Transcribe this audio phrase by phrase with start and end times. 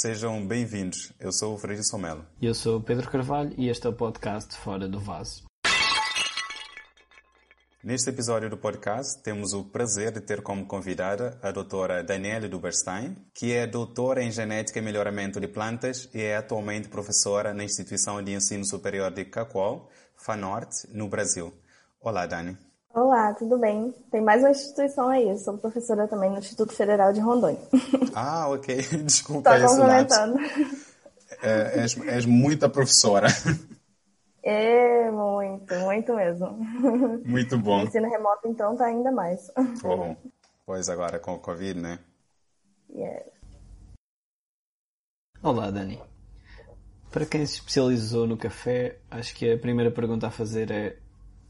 [0.00, 1.12] sejam bem-vindos.
[1.20, 2.24] Eu sou o Freire Somelo.
[2.40, 5.44] E eu sou o Pedro Carvalho e este é o podcast Fora do Vaso.
[7.84, 13.14] Neste episódio do podcast, temos o prazer de ter como convidada a doutora Daniela Duberstein,
[13.34, 18.22] que é doutora em Genética e Melhoramento de Plantas e é atualmente professora na Instituição
[18.22, 21.52] de Ensino Superior de Cacoal, FANORTE, no Brasil.
[22.00, 22.56] Olá, Dani.
[22.92, 23.94] Olá, tudo bem?
[24.10, 25.28] Tem mais uma instituição aí.
[25.28, 27.60] Eu sou professora também no Instituto Federal de Rondônia.
[28.14, 28.76] Ah, ok.
[29.04, 30.38] Desculpa Estou complementando.
[31.40, 33.28] É, és, és muita professora.
[34.42, 36.50] É, muito, muito mesmo.
[37.24, 37.82] Muito bom.
[37.82, 39.48] O ensino remoto, então, tá ainda mais.
[39.84, 40.16] Oh,
[40.66, 41.98] pois agora com o Covid, né?
[42.92, 43.24] Yeah.
[45.42, 46.02] Olá, Dani.
[47.12, 50.96] Para quem se especializou no café, acho que a primeira pergunta a fazer é: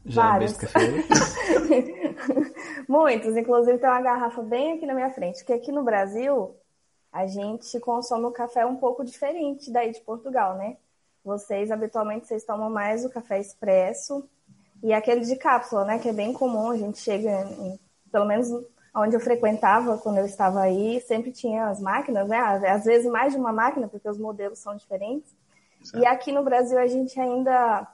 [0.05, 0.53] já Vários.
[0.53, 2.15] bebeste café?
[2.87, 6.55] Muitos, inclusive tem uma garrafa bem aqui na minha frente, porque aqui no Brasil
[7.11, 10.77] a gente consome o café um pouco diferente daí de Portugal, né?
[11.23, 14.27] Vocês, habitualmente, vocês tomam mais o café expresso
[14.81, 15.99] e aquele de cápsula, né?
[15.99, 17.79] Que é bem comum, a gente chega, em,
[18.11, 18.49] pelo menos
[18.95, 22.37] onde eu frequentava quando eu estava aí, sempre tinha as máquinas, né?
[22.37, 25.31] Às vezes mais de uma máquina, porque os modelos são diferentes.
[25.95, 27.87] E aqui no Brasil a gente ainda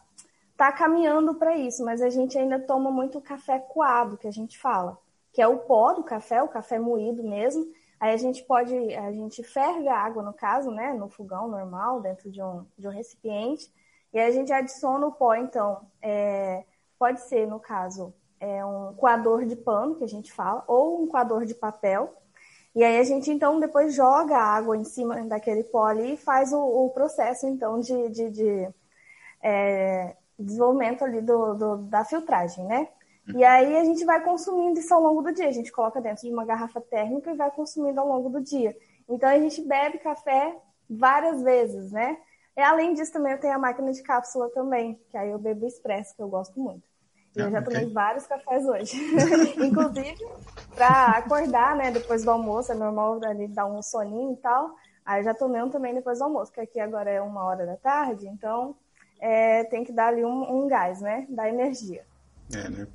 [0.57, 4.57] está caminhando para isso, mas a gente ainda toma muito café coado, que a gente
[4.57, 4.97] fala,
[5.31, 7.63] que é o pó do café, o café moído mesmo.
[7.99, 12.01] Aí a gente pode, a gente ferve a água, no caso, né, no fogão normal,
[12.01, 13.71] dentro de um, de um recipiente,
[14.11, 16.63] e a gente adiciona o pó, então, é,
[16.97, 21.07] pode ser, no caso, é um coador de pano, que a gente fala, ou um
[21.07, 22.15] coador de papel,
[22.73, 26.17] e aí a gente, então, depois joga a água em cima daquele pó ali e
[26.17, 28.69] faz o, o processo, então, de, de, de
[29.43, 32.87] é, desenvolvimento ali do, do, da filtragem, né?
[33.35, 35.47] E aí a gente vai consumindo isso ao longo do dia.
[35.47, 38.75] A gente coloca dentro de uma garrafa térmica e vai consumindo ao longo do dia.
[39.09, 40.55] Então a gente bebe café
[40.89, 42.17] várias vezes, né?
[42.55, 45.67] E além disso também eu tenho a máquina de cápsula também, que aí eu bebo
[45.67, 46.83] expresso, que eu gosto muito.
[47.35, 48.97] E eu já tomei vários cafés hoje.
[49.63, 50.25] Inclusive,
[50.73, 54.73] para acordar, né, depois do almoço, é normal ali dar um soninho e tal.
[55.05, 57.65] Aí eu já tomei um também depois do almoço, que aqui agora é uma hora
[57.65, 58.75] da tarde, então
[59.19, 61.25] é, tem que dar ali um, um gás, né?
[61.29, 62.05] Dar energia.
[62.53, 62.87] É, né?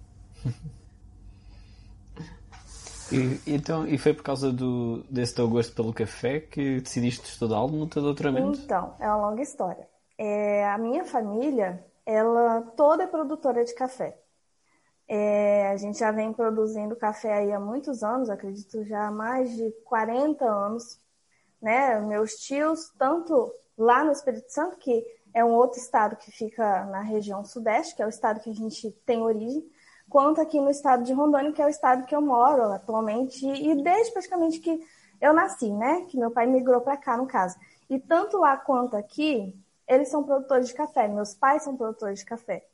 [3.12, 7.68] E, então, e foi por causa do, desse teu gosto pelo café que decidiste estudá-lo
[7.68, 8.58] no teu doutoramento?
[8.64, 9.86] Então, é uma longa história.
[10.16, 14.18] É, a minha família, ela toda é produtora de café.
[15.06, 19.54] É, a gente já vem produzindo café aí há muitos anos, acredito já há mais
[19.54, 20.98] de 40 anos.
[21.60, 22.00] Né?
[22.00, 25.04] Meus tios, tanto lá no Espírito Santo, que
[25.34, 28.54] é um outro estado que fica na região sudeste, que é o estado que a
[28.54, 29.64] gente tem origem,
[30.08, 33.82] quanto aqui no estado de Rondônia, que é o estado que eu moro atualmente, e
[33.82, 34.80] desde praticamente que
[35.20, 36.04] eu nasci, né?
[36.08, 37.56] Que meu pai migrou para cá, no caso.
[37.88, 39.56] E tanto lá quanto aqui,
[39.86, 42.66] eles são produtores de café, meus pais são produtores de café.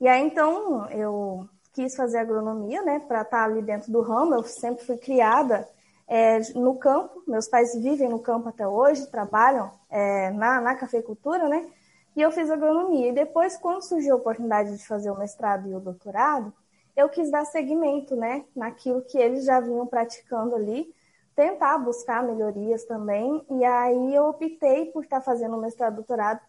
[0.00, 4.34] E aí, então, eu quis fazer agronomia, né, para estar ali dentro do ramo.
[4.34, 5.68] Eu sempre fui criada
[6.08, 11.48] é, no campo, meus pais vivem no campo até hoje, trabalham é, na, na cafeicultura,
[11.48, 11.66] né?
[12.14, 13.08] E eu fiz agronomia.
[13.08, 16.52] E depois, quando surgiu a oportunidade de fazer o mestrado e o doutorado,
[16.96, 20.94] eu quis dar seguimento, né, naquilo que eles já vinham praticando ali,
[21.34, 23.44] tentar buscar melhorias também.
[23.50, 26.40] E aí eu optei por estar fazendo o mestrado e doutorado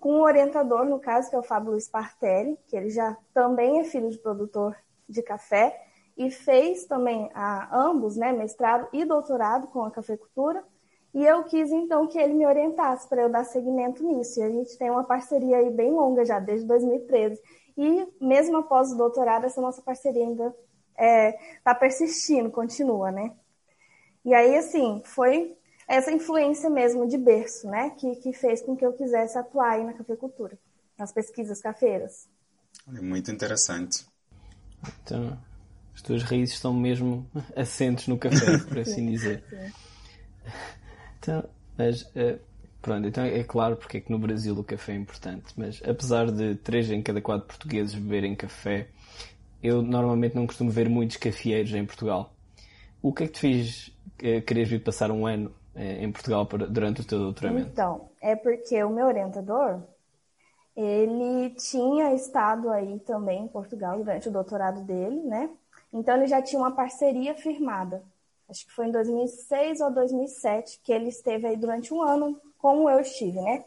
[0.00, 3.80] com um orientador, no caso, que é o Fábio Luiz Partelli, que ele já também
[3.80, 4.76] é filho de produtor
[5.08, 5.80] de café
[6.16, 10.64] e fez também a, ambos, né, mestrado e doutorado com a cafeicultura.
[11.14, 14.40] E eu quis então que ele me orientasse para eu dar seguimento nisso.
[14.40, 17.40] E a gente tem uma parceria aí bem longa já, desde 2013.
[17.78, 23.32] E mesmo após o doutorado, essa nossa parceria ainda está é, tá persistindo, continua, né?
[24.24, 28.84] E aí, assim, foi essa influência mesmo de berço, né, que, que fez com que
[28.84, 30.58] eu quisesse atuar aí na cafeicultura,
[30.98, 32.26] nas pesquisas cafeiras.
[32.88, 34.06] É muito interessante.
[35.02, 35.38] Então,
[35.94, 39.44] as tuas raízes estão mesmo assentes no café, por assim dizer.
[41.24, 41.42] Então,
[41.76, 42.38] mas, uh,
[42.82, 46.30] pronto, então é claro porque é que no Brasil o café é importante, mas apesar
[46.30, 48.88] de 3 em cada 4 portugueses beberem café,
[49.62, 52.30] eu normalmente não costumo ver muitos cafeeiros em Portugal.
[53.02, 53.88] O que é que te fez
[54.22, 57.70] uh, querer vir passar um ano uh, em Portugal para, durante o teu doutoramento?
[57.72, 59.80] Então, é porque o meu orientador,
[60.76, 65.48] ele tinha estado aí também em Portugal durante o doutorado dele, né?
[65.90, 68.02] Então ele já tinha uma parceria firmada.
[68.48, 72.88] Acho que foi em 2006 ou 2007 que ele esteve aí durante um ano, como
[72.88, 73.64] eu estive, né?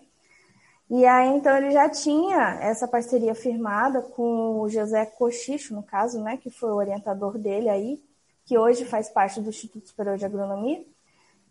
[0.90, 6.22] E aí então ele já tinha essa parceria firmada com o José Cochicho, no caso,
[6.22, 8.02] né, que foi o orientador dele aí,
[8.46, 10.86] que hoje faz parte do Instituto Superior de Agronomia.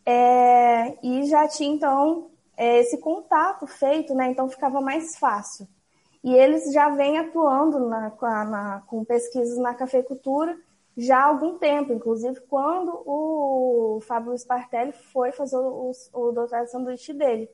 [0.07, 4.31] É, e já tinha, então, é, esse contato feito, né?
[4.31, 5.69] Então ficava mais fácil.
[6.25, 8.11] E eles já vêm atuando na,
[8.45, 10.57] na, com pesquisas na cafeicultura
[10.97, 16.71] já há algum tempo, inclusive quando o Fábio Spartelli foi fazer o, o doutorado de
[16.71, 17.51] sanduíche dele.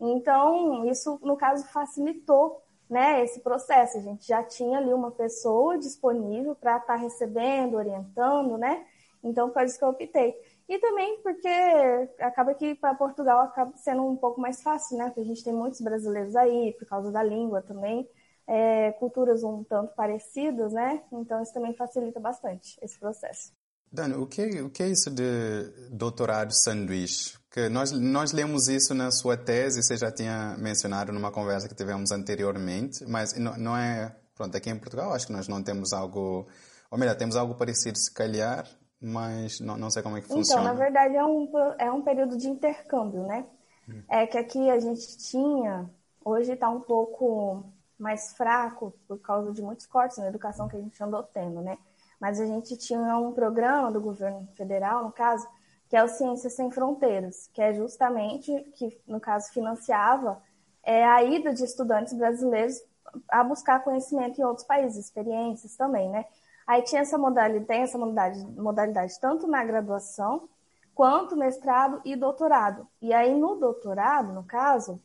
[0.00, 3.98] Então, isso, no caso, facilitou né, esse processo.
[3.98, 8.86] A gente já tinha ali uma pessoa disponível para estar tá recebendo, orientando, né?
[9.22, 10.34] Então, foi isso que eu optei.
[10.68, 11.48] E também porque
[12.20, 15.06] acaba que para Portugal acaba sendo um pouco mais fácil, né?
[15.06, 18.08] Porque a gente tem muitos brasileiros aí, por causa da língua também
[18.48, 21.02] é, culturas um tanto parecidas, né?
[21.12, 23.52] Então isso também facilita bastante esse processo.
[23.92, 27.38] Dani, o que, o que é isso de doutorado sanduíche?
[27.50, 31.74] Que nós, nós lemos isso na sua tese, você já tinha mencionado numa conversa que
[31.74, 34.14] tivemos anteriormente, mas não, não é.
[34.34, 36.46] Pronto, aqui em Portugal acho que nós não temos algo.
[36.90, 38.66] Ou melhor, temos algo parecido, se calhar,
[39.00, 40.62] mas não, não sei como é que funciona.
[40.62, 43.46] Então, na verdade, é um, é um período de intercâmbio, né?
[43.88, 44.02] Hum.
[44.08, 45.90] É que aqui a gente tinha,
[46.24, 47.64] hoje está um pouco
[47.98, 51.78] mais fraco por causa de muitos cortes na educação que a gente andou tendo, né?
[52.20, 55.46] Mas a gente tinha um programa do governo federal, no caso,
[55.88, 60.40] que é o Ciências Sem Fronteiras, que é justamente, que no caso financiava
[60.82, 62.76] é, a ida de estudantes brasileiros
[63.30, 66.24] a buscar conhecimento em outros países, experiências também, né?
[66.66, 70.48] Aí tinha essa modalidade, tem essa modalidade, modalidade tanto na graduação,
[70.94, 72.86] quanto mestrado e doutorado.
[73.00, 75.00] E aí no doutorado, no caso,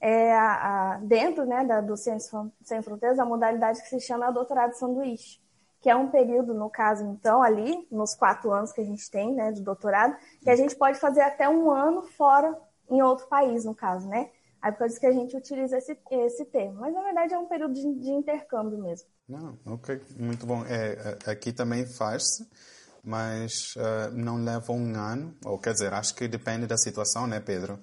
[0.00, 2.30] é a, a, dentro né, da, do Ciências
[2.62, 5.40] Sem Fronteiras, a modalidade que se chama doutorado sanduíche,
[5.80, 9.34] que é um período, no caso, então, ali, nos quatro anos que a gente tem
[9.34, 12.56] né, de doutorado, que a gente pode fazer até um ano fora
[12.90, 14.30] em outro país, no caso, né?
[14.60, 16.80] Aí por isso que a gente utiliza esse, esse termo.
[16.80, 19.06] Mas, na verdade, é um período de, de intercâmbio mesmo.
[19.28, 20.64] Não, ok, muito bom.
[20.64, 22.48] É, é aqui também faz-se,
[23.04, 27.38] mas uh, não leva um ano, ou quer dizer, acho que depende da situação, né,
[27.38, 27.78] Pedro?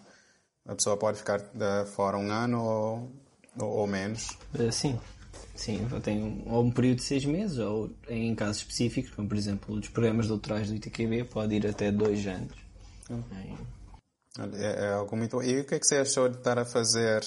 [0.67, 3.11] A pessoa pode ficar de fora um ano ou,
[3.59, 4.37] ou, ou menos?
[4.57, 4.99] Eh, sim.
[5.55, 9.75] Sim, tem ou um período de seis meses, ou em casos específicos, como por exemplo
[9.75, 12.53] os programas doutorais do ITQB, pode ir até dois anos.
[14.59, 15.41] É, é, algo muito.
[15.41, 17.23] E o que é que você achou de estar a fazer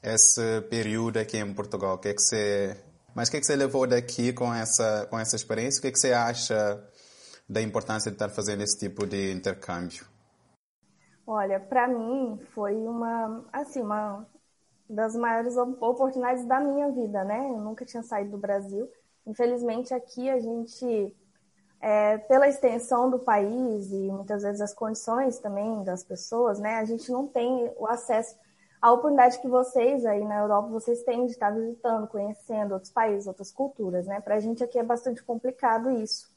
[0.00, 1.96] esse período aqui em Portugal?
[1.96, 2.76] O que é que você.
[3.14, 5.80] Mas o que é que você levou daqui com essa, com essa experiência?
[5.80, 6.80] O que é que você acha
[7.48, 10.09] da importância de estar fazendo esse tipo de intercâmbio?
[11.32, 14.26] Olha, para mim foi uma, assim, uma
[14.88, 17.50] das maiores oportunidades da minha vida, né?
[17.50, 18.90] Eu nunca tinha saído do Brasil.
[19.24, 21.16] Infelizmente, aqui a gente,
[21.80, 26.78] é, pela extensão do país e muitas vezes as condições também das pessoas, né?
[26.78, 28.36] A gente não tem o acesso
[28.82, 33.28] à oportunidade que vocês aí na Europa, vocês têm de estar visitando, conhecendo outros países,
[33.28, 34.20] outras culturas, né?
[34.20, 36.28] Para a gente aqui é bastante complicado isso.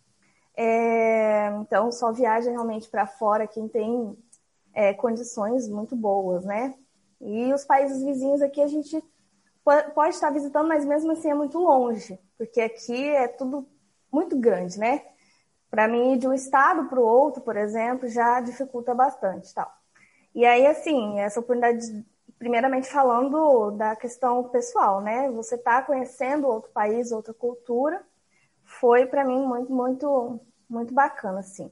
[0.56, 4.16] É, então, só viaja realmente para fora quem tem
[4.74, 6.74] é, condições muito boas, né?
[7.22, 9.02] E os países vizinhos aqui a gente
[9.94, 13.68] pode estar visitando, mas mesmo assim é muito longe, porque aqui é tudo
[14.12, 15.06] muito grande, né?
[15.70, 19.72] Para mim, de um estado para o outro, por exemplo, já dificulta bastante, tal.
[20.36, 22.06] E aí, assim, essa oportunidade,
[22.38, 25.32] primeiramente falando da questão pessoal, né?
[25.32, 28.04] Você está conhecendo outro país, outra cultura,
[28.64, 30.40] foi para mim muito, muito,
[30.70, 31.72] muito bacana, assim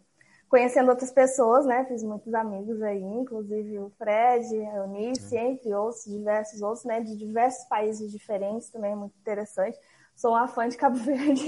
[0.51, 1.85] conhecendo outras pessoas, né?
[1.85, 6.99] Fiz muitos amigos aí, inclusive o Fred, a Eunice, entre outros, diversos outros, né?
[6.99, 9.79] De diversos países diferentes também, muito interessante.
[10.13, 11.41] Sou uma fã de Cabo Verde.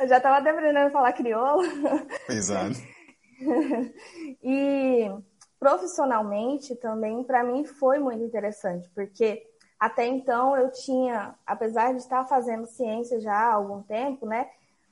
[0.00, 1.62] Eu já estava até aprendendo a falar crioulo.
[2.30, 2.78] Exato.
[4.42, 5.10] e
[5.60, 9.42] profissionalmente também, para mim, foi muito interessante, porque
[9.78, 14.48] até então eu tinha, apesar de estar fazendo ciência já há algum tempo, né?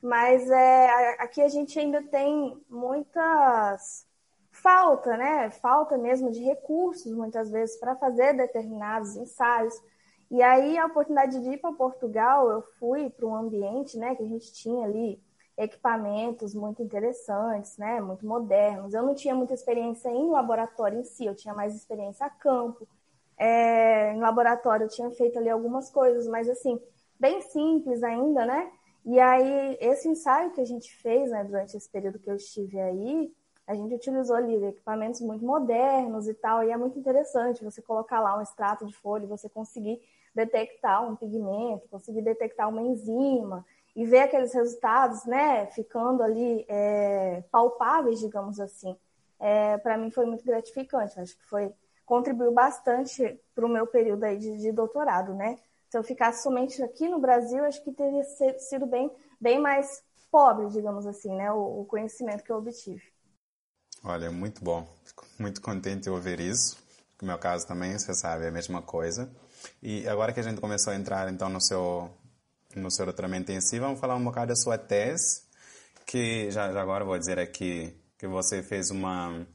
[0.06, 4.06] Mas é, aqui a gente ainda tem muitas
[4.52, 5.50] falta, né?
[5.50, 9.74] Falta mesmo de recursos, muitas vezes, para fazer determinados ensaios.
[10.30, 14.22] E aí, a oportunidade de ir para Portugal, eu fui para um ambiente, né, que
[14.22, 15.20] a gente tinha ali
[15.58, 18.94] equipamentos muito interessantes, né, muito modernos.
[18.94, 22.86] Eu não tinha muita experiência em laboratório em si, eu tinha mais experiência a campo.
[23.36, 26.80] É, em laboratório eu tinha feito ali algumas coisas, mas assim,
[27.18, 28.70] bem simples ainda, né?
[29.06, 32.80] E aí, esse ensaio que a gente fez né, durante esse período que eu estive
[32.80, 33.32] aí,
[33.64, 38.18] a gente utilizou ali equipamentos muito modernos e tal, e é muito interessante você colocar
[38.20, 40.00] lá um extrato de folha você conseguir
[40.34, 47.44] detectar um pigmento, conseguir detectar uma enzima e ver aqueles resultados, né, ficando ali é,
[47.50, 48.96] palpáveis, digamos assim.
[49.38, 51.72] É, para mim foi muito gratificante, acho que foi
[52.06, 55.58] contribuiu bastante para o meu período aí de, de doutorado, né?
[55.90, 58.24] Se eu ficasse somente aqui no Brasil, acho que teria
[58.58, 59.10] sido bem,
[59.40, 61.52] bem mais pobre, digamos assim, né?
[61.52, 63.02] O, o conhecimento que eu obtive.
[64.02, 64.86] Olha, muito bom.
[65.04, 66.76] Fico muito contente de ouvir isso.
[67.20, 69.30] No meu caso também, você sabe, é a mesma coisa.
[69.82, 72.10] E agora que a gente começou a entrar então no seu
[72.74, 75.42] no seu doutoramento em si, vamos falar um bocado da sua tese,
[76.04, 79.46] que já, já agora vou dizer aqui que você fez uma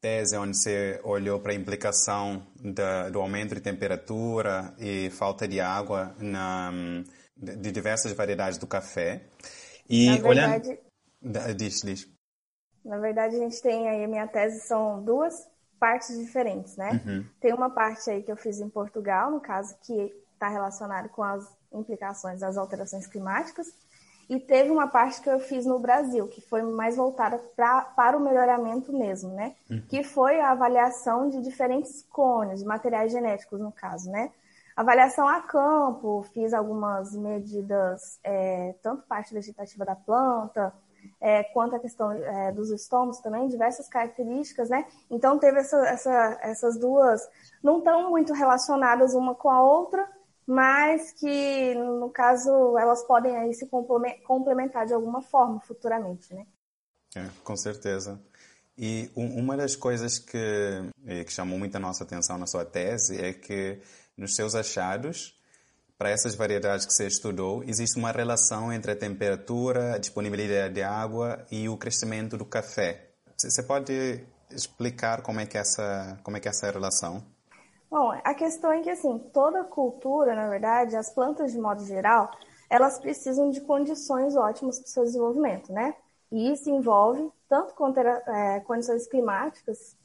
[0.00, 5.60] tese onde você olhou para a implicação da, do aumento de temperatura e falta de
[5.60, 6.70] água na,
[7.36, 9.22] de diversas variedades do café.
[9.88, 10.68] E na verdade,
[11.22, 11.56] olhando...
[11.56, 12.08] Diz, diz.
[12.84, 15.46] Na verdade, a gente tem aí, minha tese são duas
[15.78, 17.00] partes diferentes, né?
[17.04, 17.26] Uhum.
[17.40, 21.22] Tem uma parte aí que eu fiz em Portugal, no caso, que está relacionado com
[21.22, 23.66] as implicações das alterações climáticas,
[24.30, 28.16] e teve uma parte que eu fiz no Brasil, que foi mais voltada pra, para
[28.16, 29.56] o melhoramento mesmo, né?
[29.68, 29.82] Uhum.
[29.88, 34.30] Que foi a avaliação de diferentes cones, de materiais genéticos, no caso, né?
[34.76, 40.72] Avaliação a campo, fiz algumas medidas, é, tanto parte vegetativa da planta,
[41.20, 44.86] é, quanto a questão é, dos estômagos também, diversas características, né?
[45.10, 47.28] Então teve essa, essa, essas duas,
[47.60, 50.08] não estão muito relacionadas uma com a outra,
[50.46, 53.68] mas que, no caso, elas podem aí se
[54.26, 56.46] complementar de alguma forma futuramente, né?
[57.16, 58.20] É, com certeza.
[58.76, 60.38] E uma das coisas que,
[61.06, 63.78] eh, que chamou muita nossa atenção na sua tese é que,
[64.16, 65.38] nos seus achados,
[65.98, 70.82] para essas variedades que você estudou, existe uma relação entre a temperatura, a disponibilidade de
[70.82, 73.10] água e o crescimento do café.
[73.36, 77.22] Você pode explicar como é que é essa, como é que é essa relação?
[77.90, 82.30] Bom, a questão é que, assim, toda cultura, na verdade, as plantas de modo geral,
[82.68, 85.94] elas precisam de condições ótimas para o seu desenvolvimento, né?
[86.30, 87.74] E isso envolve tanto
[88.28, 89.96] é, condições climáticas,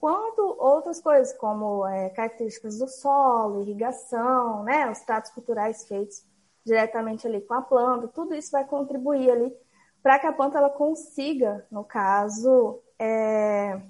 [0.00, 4.90] quanto outras coisas, como é, características do solo, irrigação, né?
[4.90, 6.24] Os tratos culturais feitos
[6.64, 9.54] diretamente ali com a planta, tudo isso vai contribuir ali
[10.02, 13.80] para que a planta ela consiga, no caso, é,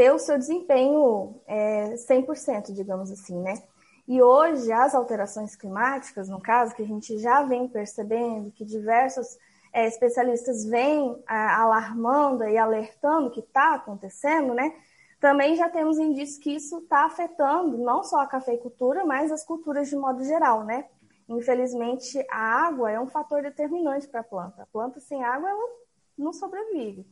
[0.00, 3.62] ter o seu desempenho é, 100%, digamos assim, né?
[4.08, 9.36] E hoje, as alterações climáticas, no caso, que a gente já vem percebendo, que diversos
[9.70, 14.74] é, especialistas vêm é, alarmando e alertando que está acontecendo, né?
[15.20, 19.90] Também já temos indícios que isso está afetando não só a cafeicultura, mas as culturas
[19.90, 20.86] de modo geral, né?
[21.28, 24.62] Infelizmente, a água é um fator determinante para a planta.
[24.62, 25.68] A planta sem água, ela
[26.16, 27.06] não sobrevive.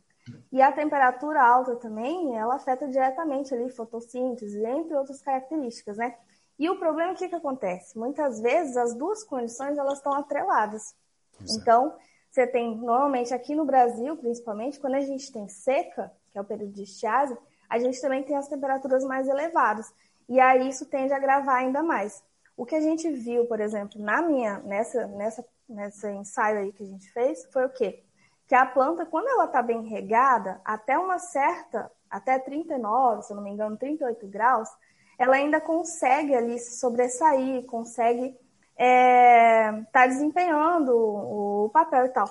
[0.51, 6.17] E a temperatura alta também, ela afeta diretamente ali fotossíntese, entre outras características, né?
[6.59, 7.97] E o problema, o que, que acontece?
[7.97, 10.95] Muitas vezes as duas condições, elas estão atreladas.
[11.41, 11.61] Exato.
[11.61, 11.97] Então,
[12.31, 16.45] você tem, normalmente aqui no Brasil, principalmente, quando a gente tem seca, que é o
[16.45, 17.37] período de estiagem,
[17.69, 19.93] a gente também tem as temperaturas mais elevadas.
[20.29, 22.23] E aí isso tende a agravar ainda mais.
[22.57, 26.83] O que a gente viu, por exemplo, na minha, nessa, nessa, nessa ensaio aí que
[26.83, 28.03] a gente fez, foi o quê?
[28.49, 33.37] Que a planta, quando ela está bem regada, até uma certa, até 39, se eu
[33.37, 34.71] não me engano, 38 graus,
[35.19, 38.39] ela ainda consegue ali se sobressair, consegue estar
[38.79, 42.27] é, tá desempenhando o, o papel e tal.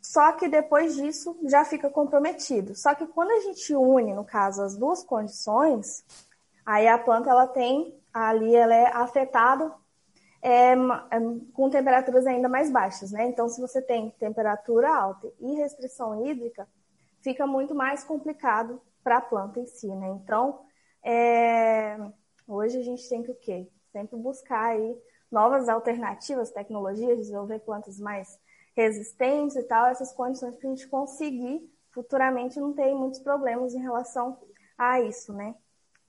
[0.00, 2.74] Só que depois disso já fica comprometido.
[2.74, 6.02] Só que quando a gente une, no caso, as duas condições,
[6.64, 9.70] aí a planta ela tem ali ela é afetada
[10.42, 10.76] é, é,
[11.52, 13.26] com temperaturas ainda mais baixas, né?
[13.26, 16.66] Então, se você tem temperatura alta e restrição hídrica,
[17.20, 20.08] fica muito mais complicado para a planta em si, né?
[20.22, 20.60] Então,
[21.02, 21.98] é,
[22.48, 23.68] hoje a gente tem que o quê?
[23.92, 24.96] Sempre buscar aí
[25.30, 28.38] novas alternativas, tecnologias, desenvolver plantas mais
[28.74, 33.80] resistentes e tal, essas condições para a gente conseguir futuramente não ter muitos problemas em
[33.80, 34.38] relação
[34.78, 35.54] a isso, né?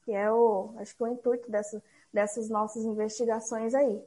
[0.03, 1.83] Que é o, acho que o intuito dessa,
[2.13, 4.01] dessas nossas investigações aí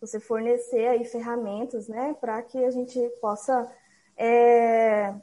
[0.00, 3.70] você fornecer aí ferramentas, né, para que a gente possa
[4.16, 5.14] é,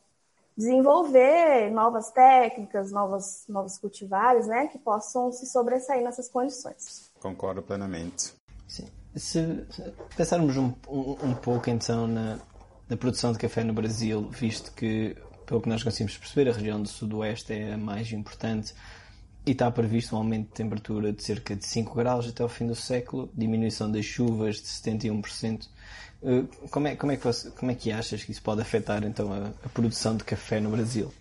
[0.57, 7.11] desenvolver novas técnicas, novas, novos cultivares, né, que possam se sobressair nessas condições.
[7.19, 8.33] Concordo plenamente.
[8.67, 8.87] Sim.
[9.15, 9.65] Se,
[10.15, 12.39] pensarmos um, um, um, pouco então na,
[12.89, 15.15] na produção de café no Brasil, visto que,
[15.45, 18.73] pelo que nós conseguimos perceber, a região do Sudoeste é a mais importante
[19.45, 22.65] e está previsto um aumento de temperatura de cerca de 5 graus até o fim
[22.65, 25.67] do século, diminuição das chuvas de 71%.
[26.23, 29.03] Eh, como é, como é, que, você, como é que achas que isso pode afetar
[29.03, 31.11] então a, a produção de café no Brasil?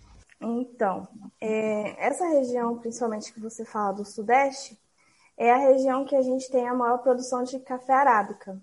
[0.41, 1.07] Então,
[1.39, 4.77] é, essa região, principalmente que você fala do Sudeste,
[5.37, 8.59] é a região que a gente tem a maior produção de café arábica.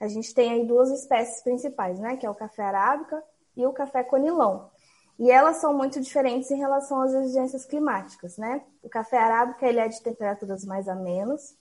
[0.00, 2.16] A gente tem aí duas espécies principais, né?
[2.16, 3.22] Que é o café arábica
[3.56, 4.70] e o café conilão.
[5.18, 8.62] E elas são muito diferentes em relação às exigências climáticas, né?
[8.82, 11.56] O café arábica ele é de temperaturas mais amenas,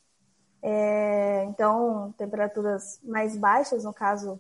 [0.62, 4.39] é, então temperaturas mais baixas, no caso,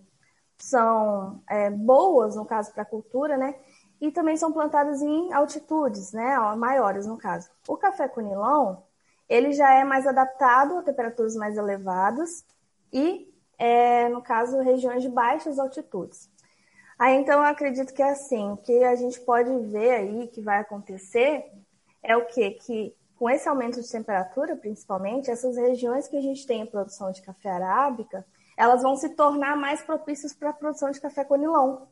[0.57, 3.55] são é, boas, no caso, para a cultura, né?
[4.03, 7.49] e também são plantadas em altitudes, né, maiores no caso.
[7.65, 8.75] O café conilon,
[9.29, 12.45] ele já é mais adaptado a temperaturas mais elevadas
[12.91, 16.29] e, é, no caso, regiões de baixas altitudes.
[16.97, 20.59] Aí, então, eu acredito que é assim, que a gente pode ver aí que vai
[20.59, 21.45] acontecer
[22.01, 22.51] é o quê?
[22.51, 27.11] Que com esse aumento de temperatura, principalmente, essas regiões que a gente tem em produção
[27.11, 28.25] de café arábica,
[28.57, 31.85] elas vão se tornar mais propícias para a produção de café conilon.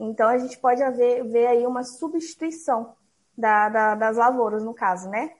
[0.00, 2.96] Então, a gente pode haver, ver aí uma substituição
[3.36, 5.34] da, da, das lavouras, no caso, né?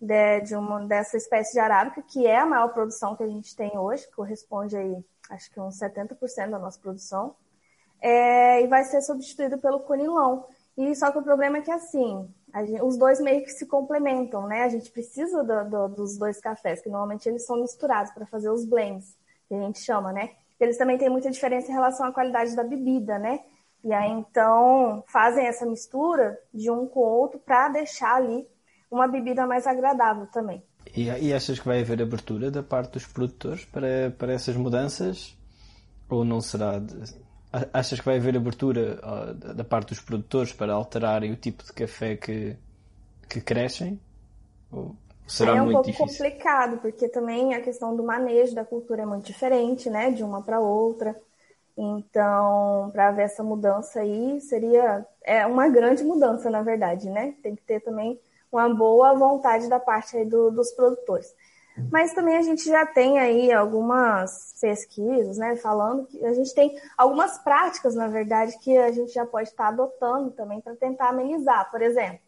[0.00, 3.54] De, de uma, dessa espécie de arábica, que é a maior produção que a gente
[3.54, 7.36] tem hoje, corresponde aí, acho que uns 70% da nossa produção,
[8.04, 10.42] é, e vai ser substituído pelo conilon.
[10.76, 12.28] E só que o problema é que, assim,
[12.66, 14.64] gente, os dois meio que se complementam, né?
[14.64, 18.50] A gente precisa do, do, dos dois cafés, que normalmente eles são misturados para fazer
[18.50, 19.16] os blends,
[19.48, 20.32] que a gente chama, né?
[20.60, 23.40] Eles também têm muita diferença em relação à qualidade da bebida, né?
[23.82, 28.46] E aí, então, fazem essa mistura de um com o outro para deixar ali
[28.90, 30.62] uma bebida mais agradável também.
[30.94, 35.36] E, e, achas que vai haver abertura da parte dos produtores para, para essas mudanças?
[36.08, 36.80] Ou não será?
[37.72, 39.00] Achas que vai haver abertura
[39.34, 42.56] da parte dos produtores para alterarem o tipo de café que,
[43.28, 44.00] que crescem?
[44.72, 44.96] Ou
[45.26, 46.24] será é um muito pouco difícil?
[46.24, 50.10] complicado, porque também a questão do manejo da cultura é muito diferente, né?
[50.10, 51.14] De uma para outra.
[51.76, 57.34] Então, para haver essa mudança aí, seria é uma grande mudança, na verdade, né?
[57.42, 58.18] Tem que ter também
[58.50, 61.34] uma boa vontade da parte do, dos produtores.
[61.90, 66.78] Mas também a gente já tem aí algumas pesquisas, né, falando que a gente tem
[66.96, 71.70] algumas práticas, na verdade, que a gente já pode estar adotando também para tentar amenizar.
[71.70, 72.20] Por exemplo,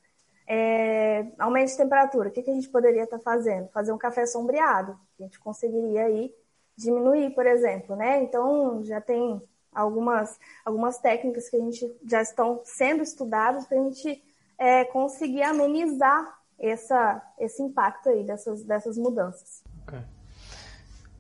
[0.49, 2.29] é, aumento de temperatura.
[2.29, 3.69] O que, que a gente poderia estar fazendo?
[3.69, 4.99] Fazer um café sombreado.
[5.19, 6.33] A gente conseguiria aí
[6.77, 8.23] diminuir, por exemplo, né?
[8.23, 9.41] Então já tem
[9.73, 14.23] algumas, algumas técnicas que a gente já estão sendo estudadas para a gente
[14.59, 19.63] é, conseguir amenizar essa, esse impacto aí dessas, dessas mudanças.
[19.83, 20.01] Okay.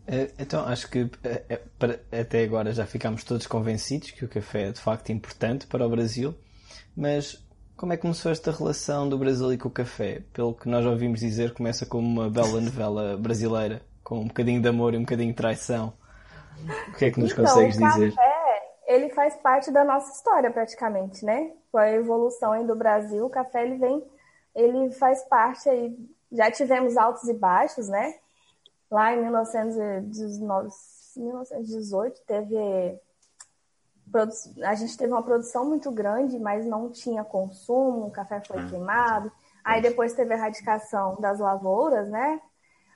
[0.09, 4.69] É, então acho que é, é, até agora já ficamos todos convencidos que o café
[4.69, 6.33] é de facto importante para o Brasil,
[6.97, 7.45] mas
[7.77, 10.23] como é que começou esta relação do Brasil e com o café?
[10.33, 14.69] Pelo que nós ouvimos dizer, começa como uma bela novela brasileira com um bocadinho de
[14.69, 15.93] amor e um bocadinho de traição.
[16.89, 18.15] O que é que nos então, consegues o dizer?
[18.15, 21.51] Café, ele faz parte da nossa história praticamente, né?
[21.71, 24.03] Com a evolução aí do Brasil, o café ele vem,
[24.57, 25.95] ele faz parte aí.
[26.33, 28.15] Já tivemos altos e baixos, né?
[28.91, 32.99] Lá em 1918 teve
[34.63, 38.69] a gente teve uma produção muito grande, mas não tinha consumo, o café foi hum.
[38.69, 39.31] queimado.
[39.65, 42.41] Aí depois teve a erradicação das lavouras, né?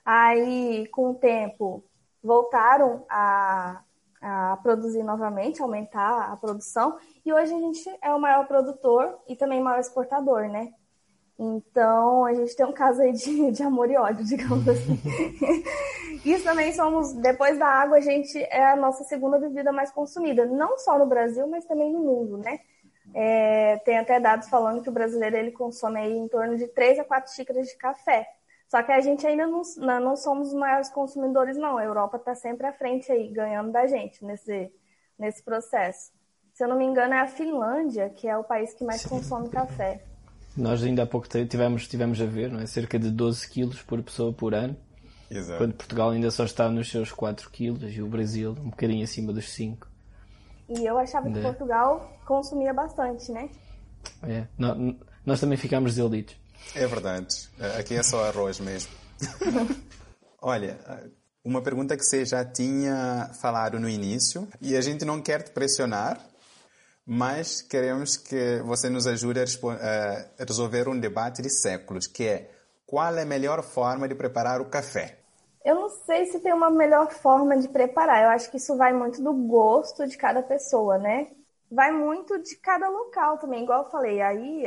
[0.05, 1.83] Aí, com o tempo,
[2.23, 3.81] voltaram a,
[4.21, 9.35] a produzir novamente, aumentar a produção, e hoje a gente é o maior produtor e
[9.35, 10.73] também maior exportador, né?
[11.43, 14.99] Então, a gente tem um caso aí de, de amor e ódio, digamos assim.
[16.23, 20.45] Isso também somos, depois da água, a gente é a nossa segunda bebida mais consumida,
[20.45, 22.59] não só no Brasil, mas também no mundo, né?
[23.15, 26.99] É, tem até dados falando que o brasileiro ele consome aí em torno de 3
[26.99, 28.29] a 4 xícaras de café.
[28.67, 29.63] Só que a gente ainda não,
[29.99, 31.77] não somos os maiores consumidores, não.
[31.77, 34.71] A Europa está sempre à frente aí, ganhando da gente nesse,
[35.17, 36.11] nesse processo.
[36.53, 39.49] Se eu não me engano, é a Finlândia, que é o país que mais consome
[39.49, 40.10] café.
[40.55, 42.65] Nós ainda há pouco tivemos, tivemos a ver, não é?
[42.65, 44.75] cerca de 12 quilos por pessoa por ano.
[45.29, 45.59] Exato.
[45.59, 49.31] Quando Portugal ainda só está nos seus 4 quilos e o Brasil um bocadinho acima
[49.31, 49.87] dos 5.
[50.67, 53.49] E eu achava que Portugal consumia bastante, né?
[54.23, 56.35] É, nós, nós também ficámos desiludidos.
[56.75, 57.49] É verdade.
[57.77, 58.91] Aqui é só arroz mesmo.
[60.41, 60.79] Olha,
[61.43, 65.51] uma pergunta que você já tinha falado no início e a gente não quer te
[65.51, 66.19] pressionar,
[67.13, 72.51] mas queremos que você nos ajude a resolver um debate de séculos, que é
[72.85, 75.17] qual é a melhor forma de preparar o café?
[75.65, 78.23] Eu não sei se tem uma melhor forma de preparar.
[78.23, 81.27] Eu acho que isso vai muito do gosto de cada pessoa, né?
[81.71, 84.21] vai muito de cada local também, igual eu falei.
[84.21, 84.63] Aí,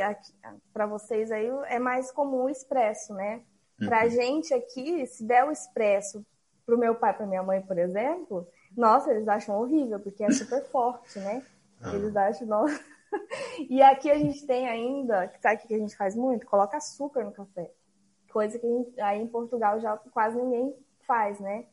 [0.73, 3.41] para vocês aí, é mais comum o expresso, né?
[3.79, 3.87] Uhum.
[3.87, 6.25] Pra gente aqui, se der o expresso
[6.65, 10.63] pro meu pai, pra minha mãe, por exemplo, nossa, eles acham horrível, porque é super
[10.71, 11.43] forte, né?
[11.81, 11.95] Ah.
[11.95, 12.79] Eles acham, nossa.
[13.69, 16.45] e aqui a gente tem ainda, sabe o que a gente faz muito?
[16.45, 17.71] Coloca açúcar no café.
[18.31, 20.75] Coisa que gente, aí em Portugal já quase ninguém
[21.07, 21.65] faz, né?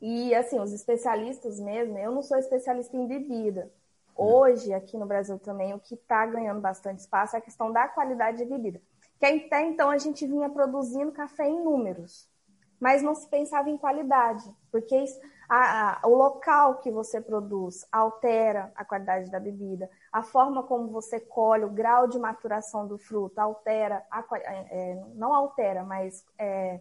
[0.00, 3.70] E assim, os especialistas mesmo, eu não sou especialista em bebida,
[4.14, 7.88] Hoje, aqui no Brasil também, o que está ganhando bastante espaço é a questão da
[7.88, 8.80] qualidade de bebida.
[9.18, 12.30] Que até então a gente vinha produzindo café em números.
[12.78, 15.16] mas não se pensava em qualidade, porque isso,
[15.54, 20.88] a, a, o local que você produz altera a qualidade da bebida, a forma como
[20.88, 26.24] você colhe, o grau de maturação do fruto altera, a, é, é, não altera, mas
[26.38, 26.80] é,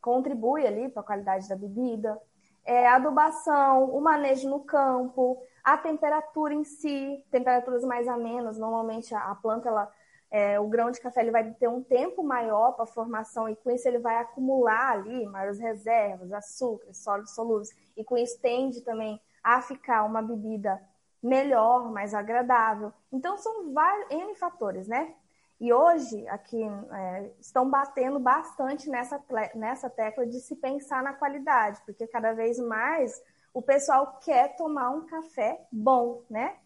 [0.00, 2.16] contribui ali para a qualidade da bebida.
[2.64, 9.32] É, adubação, o manejo no campo, a temperatura em si, temperaturas mais amenas, normalmente a,
[9.32, 9.92] a planta ela
[10.34, 13.70] é, o grão de café ele vai ter um tempo maior para formação e com
[13.70, 19.20] isso ele vai acumular ali maiores reservas, açúcares, sólidos solúveis e com isso tende também
[19.44, 20.82] a ficar uma bebida
[21.22, 22.92] melhor, mais agradável.
[23.12, 25.14] Então são vários N fatores, né?
[25.60, 29.22] E hoje aqui é, estão batendo bastante nessa,
[29.54, 34.90] nessa tecla de se pensar na qualidade, porque cada vez mais o pessoal quer tomar
[34.90, 36.56] um café bom, né?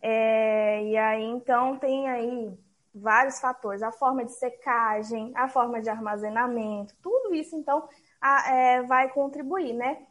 [0.00, 2.58] É, e aí então tem aí
[2.94, 7.88] vários fatores, a forma de secagem, a forma de armazenamento, tudo isso então
[8.20, 10.06] a, é, vai contribuir, né?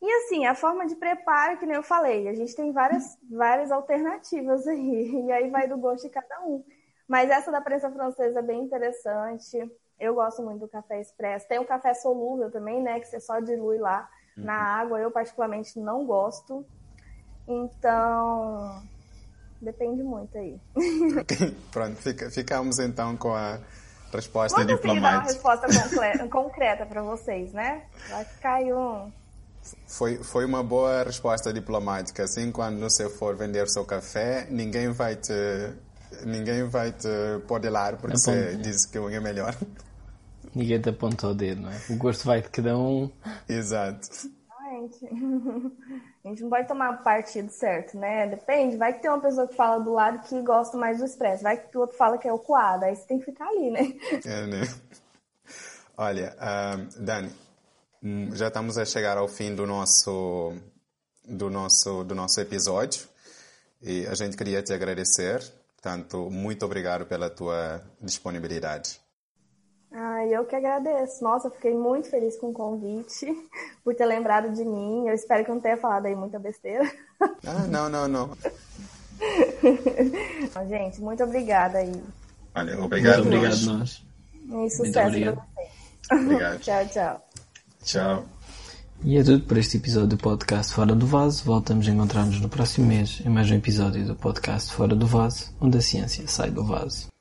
[0.00, 3.72] E assim, a forma de preparo, que nem eu falei, a gente tem várias, várias
[3.72, 6.64] alternativas aí, e aí vai do gosto de cada um.
[7.08, 9.70] Mas essa da prensa francesa é bem interessante.
[9.98, 11.46] Eu gosto muito do café expresso.
[11.46, 12.98] Tem o café solúvel também, né?
[12.98, 14.44] Que você só dilui lá uhum.
[14.44, 14.98] na água.
[14.98, 16.66] Eu, particularmente, não gosto.
[17.46, 18.82] Então,
[19.60, 20.58] Depende muito aí.
[21.72, 23.58] Pronto, fica, ficamos então com a
[24.12, 25.10] resposta Vamos diplomática.
[25.10, 27.84] dar uma resposta concreta para vocês, né?
[28.08, 29.10] Vai ficar aí um...
[29.86, 32.24] Foi, foi uma boa resposta diplomática.
[32.24, 35.32] Assim, quando você for vender seu café, ninguém vai te,
[36.26, 37.08] ninguém vai te
[37.48, 39.56] podelar porque você disse que um é melhor.
[40.54, 41.80] Ninguém te apontou o dedo, não é?
[41.90, 43.10] O gosto vai de cada um.
[43.48, 44.08] Exato.
[44.70, 45.08] Gente,
[46.24, 48.26] a gente não pode tomar partido certo, né?
[48.26, 48.78] Depende.
[48.78, 51.42] Vai que tem uma pessoa que fala do lado que gosta mais do expresso.
[51.42, 52.84] Vai que o outro fala que é o coado.
[52.84, 53.80] Aí você tem que ficar ali, né?
[54.24, 54.62] É, né?
[55.98, 57.30] Olha, uh, Dani,
[58.02, 60.54] hum, já estamos a chegar ao fim do nosso,
[61.28, 63.06] do nosso, do nosso episódio.
[63.82, 65.44] E a gente queria te agradecer.
[65.76, 69.03] Portanto, muito obrigado pela tua disponibilidade.
[69.96, 71.22] Ah, eu que agradeço.
[71.22, 73.26] Nossa, fiquei muito feliz com o convite,
[73.84, 75.06] por ter lembrado de mim.
[75.06, 76.90] Eu espero que eu não tenha falado aí muita besteira.
[77.20, 78.36] Ah, não, não, não.
[80.68, 82.02] Gente, muito obrigada aí.
[82.52, 83.24] Valeu, obrigado.
[83.24, 84.04] Muito obrigado nós.
[84.34, 85.38] E sucesso para vocês.
[86.12, 86.58] Obrigado.
[86.60, 87.28] tchau, tchau.
[87.84, 88.24] Tchau.
[89.04, 91.44] E é tudo por este episódio do podcast Fora do Vaso.
[91.44, 95.54] Voltamos a encontrar-nos no próximo mês em mais um episódio do podcast Fora do Vaso,
[95.60, 97.13] onde a ciência sai do vaso.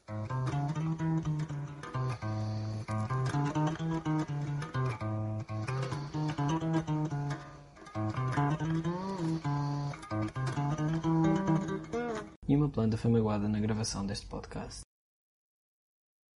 [13.03, 14.83] Foi magoada na gravação deste podcast.